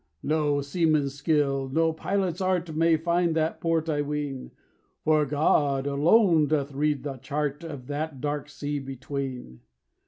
"No 0.23 0.61
seaman's 0.61 1.13
skill, 1.13 1.69
no 1.69 1.93
pilot's 1.93 2.41
art, 2.41 2.75
May 2.75 2.97
find 2.97 3.35
that 3.35 3.61
port, 3.61 3.87
I 3.87 4.01
ween, 4.01 4.49
For 5.03 5.27
God 5.27 5.85
alone 5.85 6.47
doth 6.47 6.73
read 6.73 7.03
the 7.03 7.17
chart 7.17 7.63
Of 7.63 7.85
that 7.85 8.19
dark 8.19 8.49
sea 8.49 8.79
between. 8.79 9.59